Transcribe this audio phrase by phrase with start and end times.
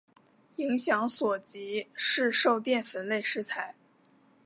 [0.55, 3.75] 影响所及市售淀粉类食材。